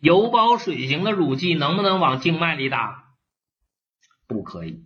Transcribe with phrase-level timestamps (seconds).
[0.00, 3.04] 油包水型的乳剂能不能往静脉里打？
[4.26, 4.84] 不可以。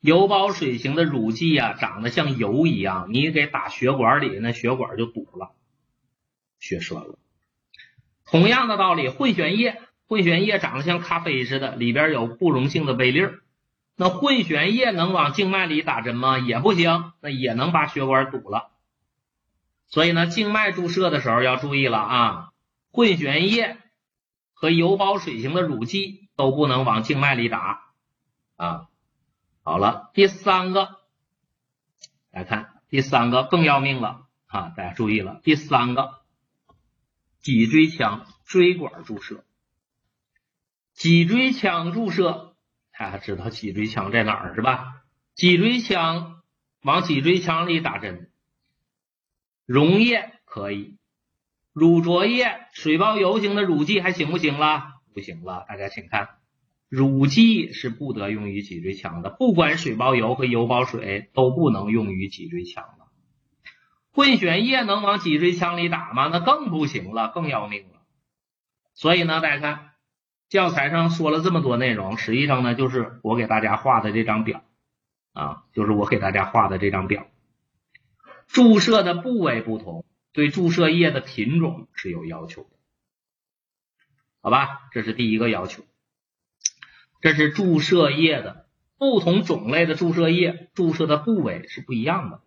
[0.00, 5.56] 油包水型的乳剂呀，长得像油一样，你给打血管里，那血管就堵了，
[6.60, 7.18] 血栓了。
[8.24, 13.40] 同样的道理，混悬液，混悬液长得像咖啡似的，里边有不溶性的微粒儿，
[13.96, 16.38] 那混悬液能往静脉里打针吗？
[16.38, 18.70] 也不行，那也能把血管堵了。
[19.88, 22.48] 所以呢，静脉注射的时候要注意了啊，
[22.92, 23.78] 混悬液
[24.60, 27.92] 和油包水型的乳剂都不能往静脉里打
[28.56, 28.88] 啊。
[29.62, 30.96] 好了，第三个
[32.32, 34.72] 来看，第三个更要命了啊！
[34.76, 36.22] 大家注意了，第三个
[37.40, 39.44] 脊椎腔椎管注射，
[40.92, 42.56] 脊椎腔注射，
[42.90, 45.02] 大家知道脊椎腔在哪儿是吧？
[45.34, 46.42] 脊椎腔
[46.82, 48.32] 往脊椎腔里打针，
[49.66, 50.97] 溶液可以，
[51.78, 54.94] 乳浊液、水包油型的乳剂还行不行了？
[55.14, 56.30] 不行了，大家请看。
[56.88, 63.06] 乳剂是不得用于脊椎腔的，不管水包油和油包水都不能用于脊椎腔了。
[64.10, 66.28] 混悬液能往脊椎腔里打吗？
[66.32, 68.00] 那更不行了，更要命了。
[68.94, 69.90] 所以呢，大家看
[70.48, 74.64] 教材上说了这么多内容，实际上呢就是我给大家画的这张表
[75.32, 77.28] 啊，就是我给大家画的这张表。
[78.48, 82.70] 注射的部位不同，对注射液的品种是有要求的，
[84.40, 84.88] 好吧？
[84.92, 85.84] 这是第一个要求。
[87.20, 92.42] 这是注射液的不同种类的注射液，注射的部位是不一样的。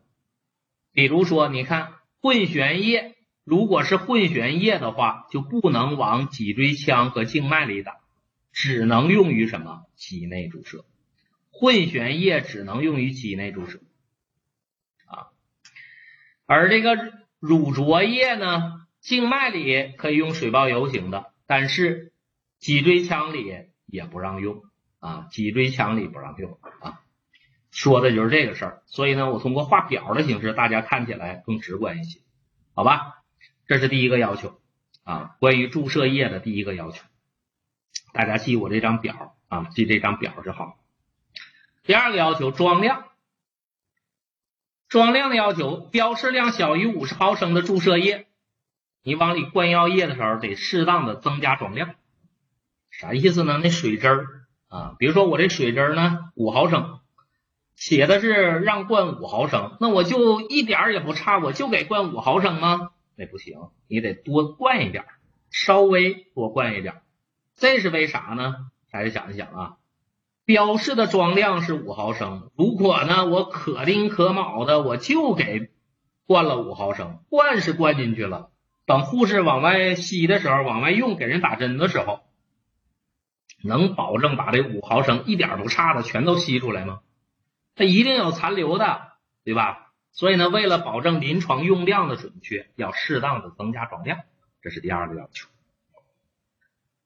[0.93, 7.99] 比如说，你看混悬液，如果是混悬液的话，就不能往脊椎腔和静脉里打，
[8.51, 9.85] 只能用于什么？
[9.95, 10.85] 肌内注射。
[11.49, 13.81] 混悬液只能用于肌内注射
[15.05, 15.27] 啊。
[16.45, 16.95] 而这个
[17.41, 22.13] 乳浊液呢，静脉里可以用水包油型的，但是
[22.57, 23.69] 脊椎腔里。
[23.91, 24.63] 也不让用
[24.99, 27.01] 啊，脊椎腔里不让用啊，
[27.71, 28.83] 说的就是这个事儿。
[28.85, 32.21] 所以呢，我通过画表的形式，大家看起来更直观一些，
[32.73, 33.21] 好吧？
[33.67, 34.61] 这是第一个要求
[35.03, 37.03] 啊，关于注射液的第一个要求，
[38.13, 40.77] 大家记我这张表啊，记这张表就好。
[41.83, 43.09] 第二个要求，装量，
[44.91, 48.27] 装量的要求，标示量小于五十毫升的注射液，
[49.03, 51.95] 你往里灌药液的时候，得适当的增加装量。
[52.89, 53.57] 啥意思呢？
[53.63, 54.27] 那水针儿
[54.67, 56.99] 啊，比如说我这水针儿呢五毫升，
[57.73, 62.89] 写的是让灌五毫升，那我就一点儿也不差，我就给灌五毫升吗？
[63.15, 65.05] 那不行，你得多灌一点，
[65.51, 66.95] 稍微多灌一点。
[67.55, 68.55] 这是为啥呢？
[68.91, 69.77] 大家想一想啊，
[70.51, 75.71] 标示的装量是五毫升，如果呢我可丁可卯的，我就给
[76.25, 78.49] 灌了五毫升，灌是灌进去了，
[78.85, 82.19] 等护士往外吸的时候，往外用给人打针的时候。
[83.63, 86.99] 能保证把这五毫升一点不差的全都吸出来吗？
[87.75, 89.13] 它一定有残留的，
[89.45, 89.93] 对吧？
[90.11, 94.19] 所以呢，为了保证临床用量的准确，要适当的增加装量，
[94.61, 95.47] 这是第二个要求。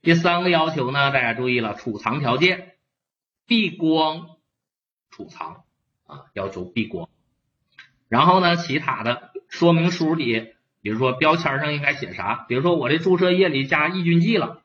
[0.01, 2.75] 第三个要求呢，大家注意了，储藏条件，
[3.47, 4.38] 避光
[5.09, 5.63] 储藏
[6.06, 7.09] 啊，要求避光。
[8.07, 12.45] 然后呢，其他的说明书里，比如说标签上应该写啥？
[12.47, 14.61] 比如说我这注射液里加抑菌剂了。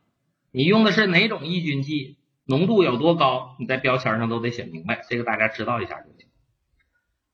[0.50, 2.16] 你用的是哪种抑菌剂？
[2.44, 3.54] 浓度有多高？
[3.60, 6.28] 你在标签上都得写明白，这个大家知道一下就行。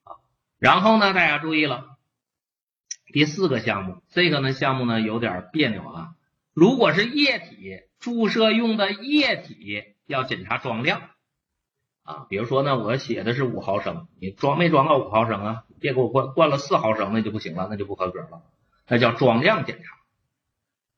[0.05, 0.17] 啊，
[0.59, 1.97] 然后呢，大家注意了，
[3.07, 6.09] 第四个项目，这个呢项目呢有点别扭啊。
[6.53, 11.11] 如果是液体注射用的液体，要检查装量
[12.07, 12.27] 啊。
[12.31, 15.65] 比如说呢，我写的是五毫升，你装没装到五毫升啊？
[15.79, 18.43] 别给我灌灌了四毫升，那就不行了，那就不合格了，
[18.89, 19.97] 那叫装量检查。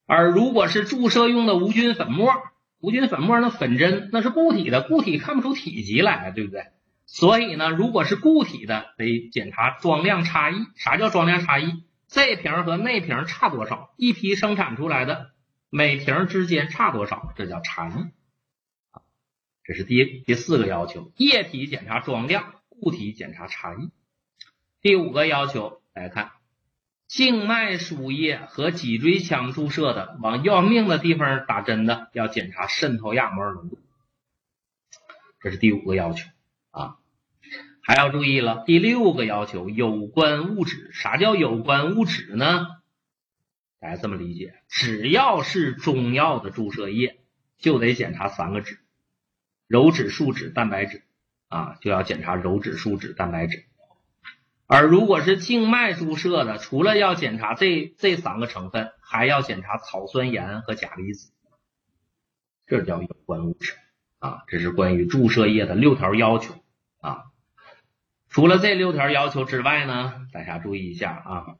[0.06, 2.32] 而如果是注射用的无菌粉末，
[2.80, 6.66] 无菌粉末那粉针那是固体的，固体看不出体积来，对不对？
[7.06, 10.54] 所以呢，如果是固体的，得检查装量差异。
[10.76, 11.82] 啥叫装量差异？
[12.06, 13.90] 这瓶和那瓶差多少？
[13.96, 15.30] 一批生产出来的
[15.70, 17.32] 每瓶之间差多少？
[17.34, 17.92] 这叫差异。
[19.68, 23.90] 这是第第四个要求：液体检查装量，固体检查差异。
[24.80, 26.30] 第五个要求，来看。
[27.06, 33.78] 静脉输液和脊椎腔注射的，往要命的地方打针的，要检查渗透亚膜浓度，
[35.40, 36.26] 这是第五个要求
[36.70, 36.96] 啊。
[37.82, 40.90] 还要注意了，第六个要求，有关物质。
[40.94, 42.66] 啥叫有关物质呢？
[43.80, 47.20] 大家这么理解，只要是中药的注射液，
[47.58, 48.80] 就得检查三个脂：
[49.68, 51.02] 鞣脂、树脂、蛋白质
[51.48, 53.64] 啊，就要检查鞣脂、树脂、蛋白质。
[54.66, 61.32] 而如果是静脉注射的，除了要检查这这三个成分，还要检查草酸盐和钾离子
[62.66, 63.74] 这叫有关物质
[64.18, 64.42] 啊。
[64.46, 66.54] 这是关于注射液的六条要求
[67.00, 67.24] 啊。
[68.28, 71.56] 除了这六条要求之外呢，大家注意一下啊。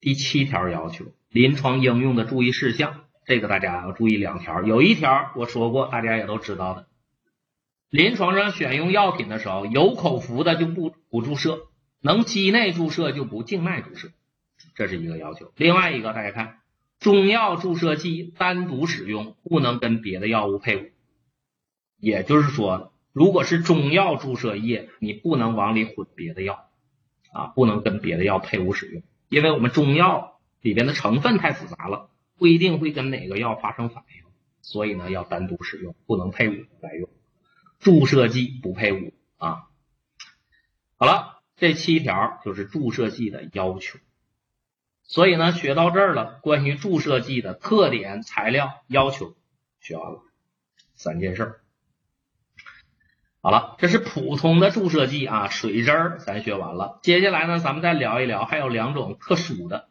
[0.00, 4.62] 第七条要求，临床应用的注意事项，这个大家要注意两条。
[4.62, 6.86] 有一条我说过，大家也都知道的，
[7.90, 11.68] 临床上选用药品的时候，有口服的就不不注射，
[12.00, 14.10] 能机内注射就不静脉注射，
[14.74, 15.52] 这是一个要求。
[15.56, 16.58] 另外一个，大家看，
[16.98, 20.90] 中药注射剂单独使用，不能跟别的药物配伍。
[21.98, 26.70] 也就是说，如果是中药注射液，你不能往里混别的药
[27.32, 29.02] 啊，不能跟别的药配伍使用。
[29.28, 32.08] 因为我们中药里边的成分太复杂了，
[32.40, 34.24] 不一定会跟哪个药发生反应，
[34.62, 37.10] 所以呢要单独使用，不能配伍来用。
[37.80, 39.68] 注射剂不配伍啊。
[40.96, 43.98] 好了，这七条就是注射剂的要求。
[45.02, 49.34] 所以呢，学到这儿了，关于注射剂的特点、材料、要求
[49.78, 50.22] 学完了
[50.94, 51.60] 三件事。
[53.42, 57.00] 好了，这是普通的注射剂啊，水针儿咱学完了。
[57.02, 59.89] 接下来呢，咱们再聊一聊，还有两种特殊的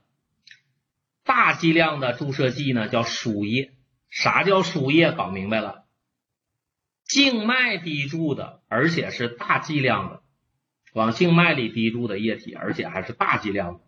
[1.29, 3.73] 大剂量的注射剂呢，叫输液。
[4.09, 5.11] 啥叫输液？
[5.11, 5.85] 搞明白了，
[7.05, 10.23] 静脉滴注的，而且是大剂量的，
[10.91, 13.81] 往静脉里滴注的液体，而且还是大剂量的。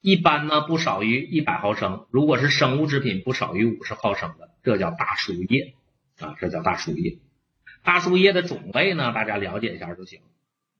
[0.00, 5.74] 一般呢不少于一百毫升，如果是生物制品不少于五十毫升的，这叫大输液
[6.20, 7.18] 啊，这叫大输液。
[7.82, 10.20] 大输液的种类呢，大家了解一下就行。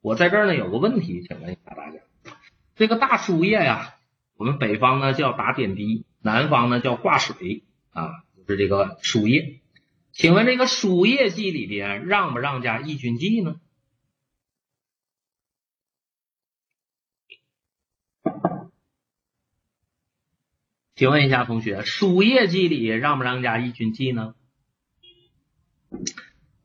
[0.02, 1.98] 我在这儿呢有个问题，请问一下大家，
[2.76, 3.97] 这个大输液呀，
[4.38, 9.60] 我们北方呢叫打点滴，南方呢叫挂水啊，就是这个输液。
[10.12, 13.60] 请问这个输液剂里边让不让加抑菌剂呢？
[20.94, 24.36] 请问一下同学，输液剂里让不让加抑菌剂呢？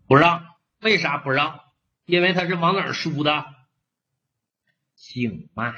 [0.06, 0.46] 不让，
[0.80, 1.60] 为啥不让？
[2.06, 3.46] 因为它是往哪儿输的？
[4.96, 5.74] 静脉，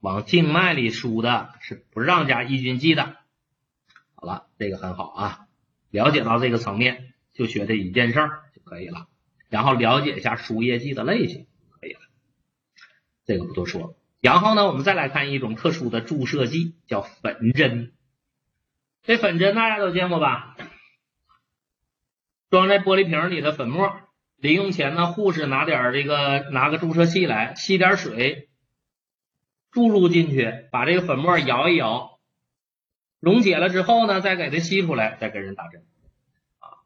[0.00, 3.16] 往静脉里输的，是不让加抑菌剂的。
[4.14, 5.46] 好了，这个很好啊，
[5.90, 9.06] 了解到这个层面，就学这一件事儿就可以了。
[9.48, 11.46] 然后了解一下输液剂的类型，
[11.80, 12.00] 可以了。
[13.24, 13.96] 这个不多说。
[14.20, 17.92] 然后呢，我们再来看一种特殊的注射剂，叫粉针。
[19.02, 20.56] 这粉针大家都见过吧？
[22.50, 24.00] 装在玻璃瓶里的粉末，
[24.36, 28.47] 临用前呢，护士拿点这个拿个注射器来，吸点水
[29.70, 32.18] 注入进去，把这个粉末摇一摇，
[33.20, 35.84] 溶解了之后呢，再给它吸出来，再给人打针
[36.58, 36.82] 啊。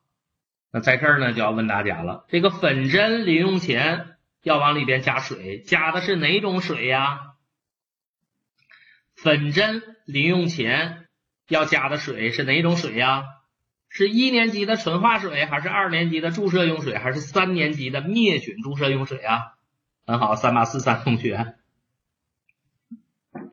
[0.71, 7.35] 那在这儿呢，就要问大家了，这个粉针临用前要往里边加水，加的是哪种水呀？
[9.15, 11.07] 粉针临用前
[11.49, 13.25] 要加的水是哪种水呀？
[13.89, 19.53] 是一年级的纯化水，还是二年级的注射用水，还是三年级的灭菌注射用水啊？
[20.07, 21.55] 很好，三八四三同学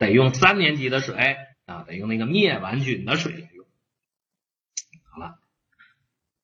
[0.00, 1.36] 得用三年级的水
[1.66, 3.66] 啊，得用那个灭完菌的水来用。
[5.12, 5.34] 好了，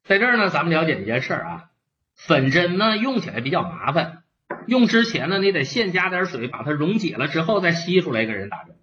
[0.04, 1.70] 在这儿呢，咱们了解一件事啊，
[2.14, 4.24] 粉针呢用起来比较麻烦，
[4.66, 8.76] 用之前呢你得先加点水，把它溶解了之后再吸出来给人打针。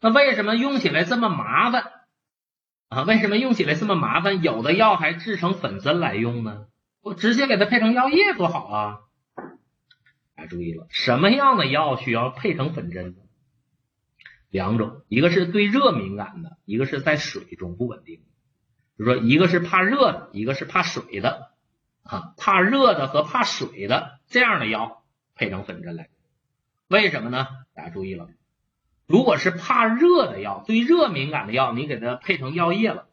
[0.00, 1.84] 那为什么用起来这么麻烦？
[2.88, 4.42] 啊，为什么用起来这么麻烦？
[4.42, 6.66] 有的药还制成粉针来用呢？
[7.00, 8.98] 我直接给它配成药液多好啊！
[10.34, 13.22] 大家注意了，什么样的药需要配成粉针呢？
[14.50, 18.16] 两种，一个是对热敏感的，一个是在水中不稳定。
[18.96, 21.48] 比如说，一个是怕热的，一个是怕水的。
[22.02, 25.04] 啊，怕热的和怕水的这样的药
[25.36, 26.08] 配成粉针来，
[26.88, 27.46] 为什么呢？
[27.74, 28.26] 大家注意了。
[29.06, 33.06] 如果是怕热的药，对热敏感的药，你给它配成药液了，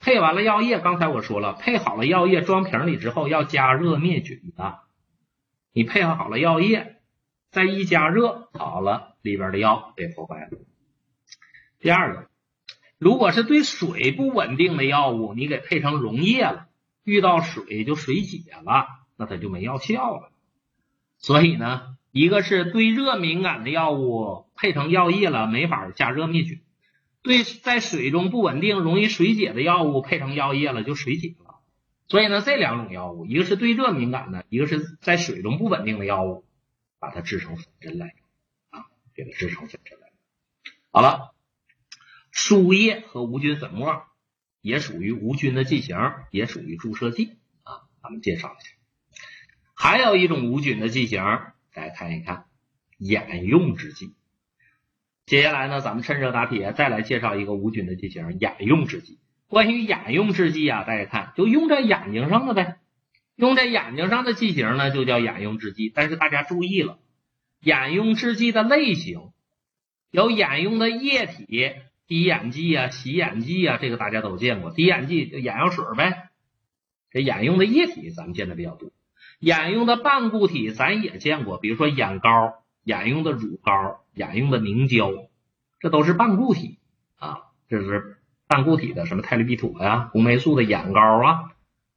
[0.00, 4.80] 配完了药液，刚才我说了，配好了药液装瓶里之后要加热灭菌的。
[5.72, 6.96] 你配好了药液，
[7.50, 10.58] 再一加热，好了，里边的药被破坏了。
[11.82, 12.30] 第二个，
[12.96, 16.68] 如果是对水不稳定的药物，你给配成溶液了，
[17.04, 18.86] 遇到水就水解了，
[19.16, 20.32] 那它就没药效了。
[21.18, 21.98] 所以呢。
[22.14, 26.58] 一个是对热敏感的药物配成药液了，没法加热灭菌；
[27.22, 31.60] 对在水中不稳定、容易水解的药物配成药液了，就水解了。
[32.08, 36.44] 所以呢，这两种药物，一个是对热敏感的，一个是在水中不稳定的药物，
[36.98, 38.14] 把它制成粉针来
[38.68, 38.84] 啊，
[39.14, 40.08] 给它制成粉针来。
[40.90, 41.32] 好了，
[42.32, 44.02] 输液和无菌粉末
[44.62, 45.96] 也属于无菌的剂型，
[46.30, 47.86] 也属于注射剂啊。
[48.02, 48.70] 咱们介绍一下，
[49.74, 51.22] 还有一种无菌的剂型。
[51.74, 52.46] 大家看一看，
[52.98, 54.14] 眼用之剂。
[55.26, 59.18] 接下来呢，咱们趁热打铁，再来介绍一个无菌的剂型——眼用制剂。
[59.46, 62.78] 关于眼用制剂啊，大家看，就用在眼睛上的呗。
[63.36, 65.92] 用在眼睛上的剂型呢，就叫眼用制剂。
[65.94, 66.98] 但是大家注意了，
[67.60, 69.30] 眼用制剂的类型
[70.10, 71.82] 有眼用的液体
[72.12, 74.70] 滴眼剂啊、洗眼剂啊，这个大家都见过。
[74.70, 76.28] 滴眼剂就眼药水呗。
[77.08, 78.90] 这眼用的液体咱们见的比较多，
[79.38, 85.10] 眼用的半固体咱也见过，比如说眼膏、眼用的乳膏、眼用的凝胶，
[85.80, 86.80] 这都是半固体
[87.16, 87.44] 啊。
[87.70, 91.52] 这是半固体的，什么泰氯必妥呀、红霉素的眼膏啊，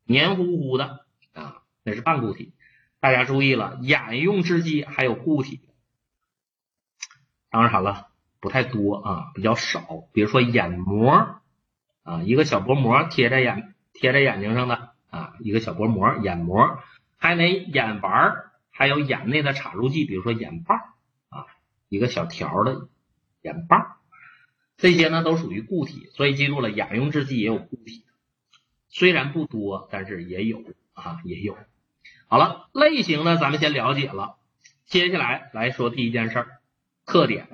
[0.06, 1.58] 黏糊糊的啊。
[1.84, 2.54] 那是半固体，
[3.02, 5.60] 大家注意了，眼用制剂还有固体，
[7.50, 8.08] 当然了，
[8.40, 10.04] 不太多啊，比较少。
[10.14, 11.42] 比如说眼膜
[12.04, 16.80] 啊，一个小薄膜贴在眼贴在眼睛上的啊，一个小薄膜眼膜，
[17.18, 18.36] 还那眼丸，
[18.70, 20.80] 还有眼内的插入剂，比如说眼棒
[21.30, 21.46] 啊，
[21.90, 22.88] 一个小条的
[23.42, 23.98] 眼棒，
[24.78, 28.06] 这些呢都属于固体，所以记住了，眼用制剂也有固体，
[28.90, 30.64] 虽然不多，但是也有
[30.94, 31.58] 啊，也有。
[32.28, 34.38] 好了，类型呢，咱们先了解了。
[34.86, 36.48] 接下来来说第一件事儿，
[37.06, 37.48] 特点。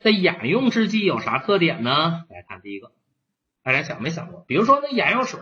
[0.00, 2.24] 这眼用制剂有啥特点呢？
[2.30, 2.92] 来看第一个，
[3.62, 4.44] 大家想没想过？
[4.48, 5.38] 比如说那眼药水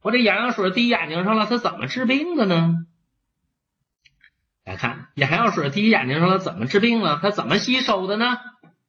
[0.00, 2.86] 我这眼药水滴眼睛上了，它怎么治病的呢？
[4.64, 7.18] 来看眼药水滴眼睛上了，怎么治病了？
[7.20, 8.38] 它怎么吸收的呢？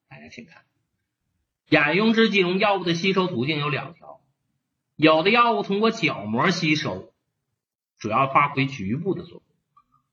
[0.07, 0.63] 大家请看，
[1.69, 4.21] 眼用制剂中药物的吸收途径有两条，
[4.95, 7.11] 有的药物通过角膜吸收。
[7.97, 9.41] 主要发挥局部的作用，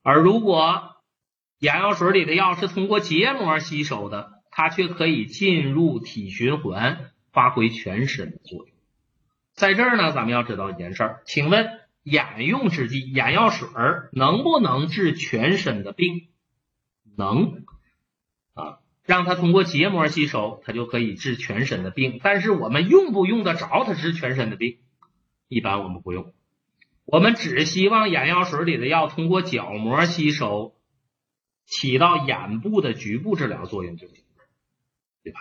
[0.01, 0.95] 而如果
[1.59, 8.67] 眼药水里的药是通过结膜吸收的，它却可以进入体循环，发挥全身的作用。
[9.55, 16.27] 在这儿呢，咱们要知道一件事儿，请问眼用制剂眼药水儿能不能治全身的病？
[17.17, 17.63] 能
[18.53, 22.19] 啊，让它通过结膜吸收，它就可以治全身的病。
[22.21, 24.77] 但是我们用不用得着它治全身的病？
[25.47, 26.31] 一般我们不用。
[27.05, 30.75] 我们只希望眼药水里的药通过角膜吸收，
[31.65, 34.22] 起到眼部的局部治疗作用就行，
[35.23, 35.39] 对吧？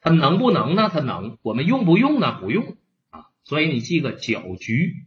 [0.00, 0.90] 它能不能呢？
[0.92, 1.38] 它能。
[1.42, 2.40] 我们用不用呢？
[2.40, 2.76] 不用
[3.10, 3.26] 啊。
[3.44, 5.06] 所以你记个角局，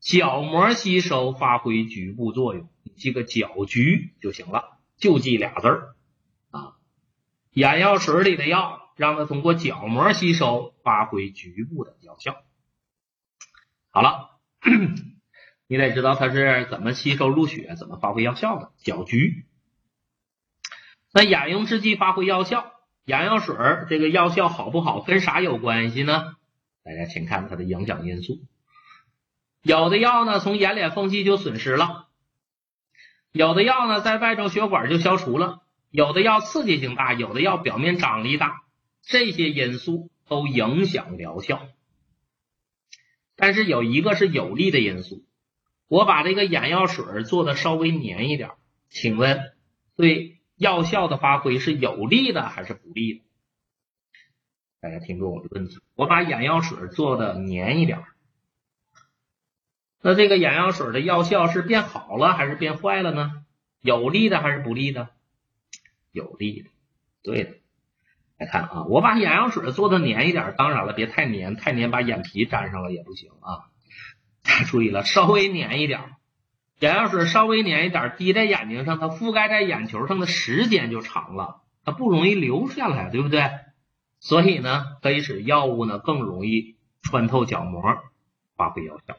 [0.00, 5.94] 角膜吸收发挥局部作用，你记个角局就行了，就记俩字儿
[6.50, 6.76] 啊。
[7.50, 12.42] 眼药水里的药让它通过角膜吸收，发挥局部的药效。
[13.90, 14.30] 好了。
[15.66, 18.72] 你得知道它是怎么吸收入血，怎么发挥药效的。
[18.76, 19.46] 角局，
[21.10, 22.73] 那眼用制剂发挥药效，
[23.04, 23.54] 眼药水
[23.88, 26.36] 这个药效好不好，跟啥有关系呢？
[26.82, 28.40] 大家请看它的影响因素。
[29.62, 32.06] 有的药呢，从眼睑缝隙就损失了；
[33.32, 38.62] 有的药呢，在外周血管就消除了；有的药刺激性大，有的药表面张力大，
[39.02, 41.66] 这些因素都影响疗效。
[43.36, 45.24] 但是有一个是有利的因素，
[45.88, 48.50] 我把这个眼药水做的稍微粘一点，
[48.88, 49.52] 请问
[49.96, 53.24] 对药效的发挥是有利的还是不利的？
[54.80, 58.04] 大家听住我的问题，我把眼药水做的粘一点，
[60.02, 63.44] 那这个眼药水的药效是变好了还是变坏了呢？
[63.80, 65.08] 有利的还是不利的？
[66.12, 66.70] 有利的，
[67.22, 67.54] 对的。
[68.36, 73.70] 来看啊，我把眼药水做的粘一点，当然了，别太粘，太粘把眼皮粘上了也不行啊。
[74.42, 76.16] 大家注意了，稍微粘一点，
[76.80, 83.50] 眼药水稍微粘一点，滴在眼睛上，它覆盖在眼球上的时间就长了，它不容易流下来，对不对？
[84.20, 87.82] 所以呢，可以使药物呢更容易穿透角膜，
[88.56, 89.16] 发挥药效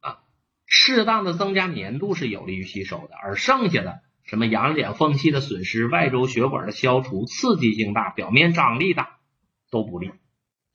[0.00, 0.18] 啊。
[0.66, 4.00] 适当的增加粘度是有利于吸收的，而剩下的。
[4.24, 9.18] 什么眼睑缝隙的损失、外周血管的消除、刺激性大、表面张力大
[9.68, 10.12] 都不利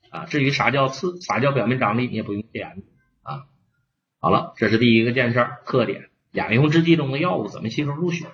[0.09, 0.25] 啊。
[0.25, 2.83] 至于啥叫刺、啥叫表面张力，你也不用研究
[3.23, 3.45] 啊。
[4.19, 8.27] 好了，这是第一个件事特点：眼用制剂中的药物怎么吸收入血。